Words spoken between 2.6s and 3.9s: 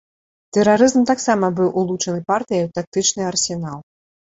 у тактычны арсенал.